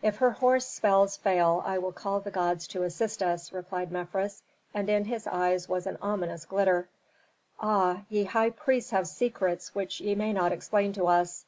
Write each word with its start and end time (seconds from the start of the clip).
"If 0.00 0.16
Herhor's 0.16 0.64
spells 0.64 1.18
fail 1.18 1.62
I 1.66 1.76
will 1.76 1.92
call 1.92 2.20
the 2.20 2.30
gods 2.30 2.66
to 2.68 2.84
assist 2.84 3.22
us," 3.22 3.52
replied 3.52 3.92
Mefres, 3.92 4.42
and 4.72 4.88
in 4.88 5.04
his 5.04 5.26
eyes 5.26 5.68
was 5.68 5.86
an 5.86 5.98
ominous 6.00 6.46
glitter. 6.46 6.88
"Ah, 7.60 8.04
ye 8.08 8.24
high 8.24 8.48
priests 8.52 8.92
have 8.92 9.06
secrets 9.06 9.74
which 9.74 10.00
ye 10.00 10.14
may 10.14 10.32
not 10.32 10.50
explain 10.52 10.94
to 10.94 11.08
us. 11.08 11.44